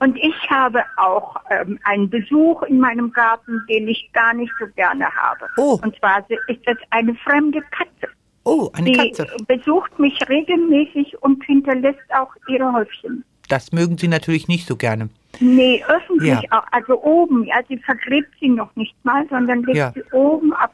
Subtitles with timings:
[0.00, 4.66] Und ich habe auch ähm, einen Besuch in meinem Garten, den ich gar nicht so
[4.74, 5.46] gerne habe.
[5.58, 5.78] Oh.
[5.82, 8.12] Und zwar ist das eine fremde Katze.
[8.44, 9.26] Oh, eine Die Katze.
[9.46, 13.24] besucht mich regelmäßig und hinterlässt auch ihre Häufchen.
[13.48, 15.10] Das mögen Sie natürlich nicht so gerne.
[15.40, 16.40] Nee, öffentlich Ja.
[16.50, 16.64] auch.
[16.72, 17.44] Also oben.
[17.44, 19.92] Ja, sie vergräbt sie noch nicht mal, sondern legt Ja.
[19.92, 20.72] sie oben ab.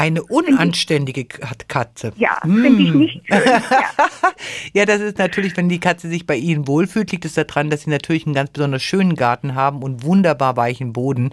[0.00, 2.12] Eine unanständige Kat- Katze.
[2.16, 2.62] Ja, Hm.
[2.62, 3.42] finde ich nicht schön.
[3.44, 3.62] ja.
[4.72, 7.82] Ja, das ist natürlich, wenn die Katze sich bei Ihnen wohlfühlt, liegt es daran, dass
[7.82, 11.30] Sie natürlich einen ganz besonders schönen Garten haben und wunderbar weichen Boden,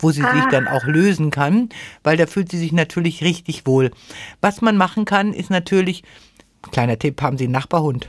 [0.00, 0.48] wo sie sich Ah.
[0.50, 1.68] dann auch lösen kann,
[2.02, 3.90] weil da fühlt sie sich natürlich richtig wohl.
[4.40, 6.02] Was man machen kann, ist natürlich,
[6.72, 8.08] kleiner Tipp, haben Sie einen Nachbarhund,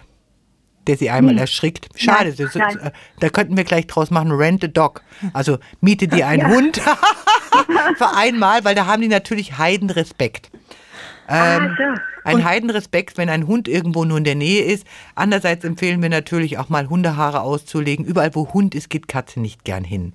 [0.88, 1.90] der Sie einmal erschrickt.
[1.96, 2.78] Schade, Nein, nein.
[2.80, 5.04] äh, da könnten wir gleich draus machen, rent a dog.
[5.34, 6.82] Also miete dir einen Hund
[7.98, 10.50] für einmal, weil da haben die natürlich Heidenrespekt.
[11.32, 11.84] Ähm, Ah, so.
[12.24, 14.86] ein Heidenrespekt, wenn ein Hund irgendwo nur in der Nähe ist.
[15.16, 18.04] Andererseits empfehlen wir natürlich auch mal Hundehaare auszulegen.
[18.06, 20.14] Überall, wo Hund ist, geht Katze nicht gern hin.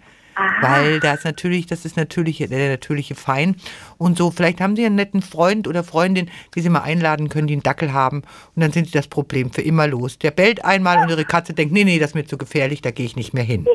[0.60, 3.58] Weil da ist natürlich, das ist natürlich der, der natürliche Feind.
[3.98, 7.46] Und so, vielleicht haben Sie einen netten Freund oder Freundin, die Sie mal einladen können,
[7.46, 8.22] die einen Dackel haben.
[8.56, 10.18] Und dann sind Sie das Problem für immer los.
[10.18, 12.90] Der bellt einmal und Ihre Katze denkt, nee, nee, das ist mir zu gefährlich, da
[12.90, 13.66] gehe ich nicht mehr hin.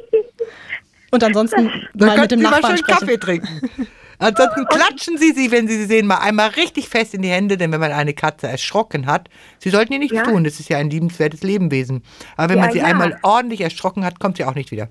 [1.11, 2.99] Und ansonsten Dann mal mit dem Sie mal Nachbarn schön sprechen.
[2.99, 3.61] Kaffee trinken.
[4.21, 7.55] Ansonsten klatschen Sie sie, wenn Sie sie sehen, mal einmal richtig fest in die Hände,
[7.57, 10.23] denn wenn man eine Katze erschrocken hat, Sie sollten ihr nichts Ja.
[10.23, 12.03] tun, das ist ja ein liebenswertes Lebewesen.
[12.35, 12.85] Aber wenn Ja, man sie ja.
[12.85, 14.89] einmal ordentlich erschrocken hat, kommt sie auch nicht wieder.